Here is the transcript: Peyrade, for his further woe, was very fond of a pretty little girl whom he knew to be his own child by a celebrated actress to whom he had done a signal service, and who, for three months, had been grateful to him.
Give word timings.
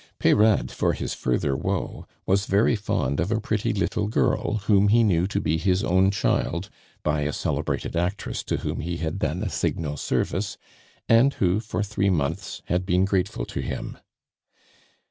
Peyrade, 0.17 0.71
for 0.71 0.93
his 0.93 1.13
further 1.13 1.55
woe, 1.55 2.07
was 2.25 2.47
very 2.47 2.75
fond 2.75 3.19
of 3.19 3.31
a 3.31 3.39
pretty 3.39 3.71
little 3.71 4.07
girl 4.07 4.55
whom 4.65 4.87
he 4.87 5.03
knew 5.03 5.27
to 5.27 5.39
be 5.39 5.59
his 5.59 5.83
own 5.83 6.09
child 6.09 6.71
by 7.03 7.21
a 7.21 7.31
celebrated 7.31 7.95
actress 7.95 8.41
to 8.45 8.57
whom 8.57 8.79
he 8.81 8.97
had 8.97 9.19
done 9.19 9.43
a 9.43 9.49
signal 9.51 9.97
service, 9.97 10.57
and 11.07 11.35
who, 11.35 11.59
for 11.59 11.83
three 11.83 12.09
months, 12.09 12.63
had 12.65 12.83
been 12.83 13.05
grateful 13.05 13.45
to 13.45 13.59
him. 13.61 13.95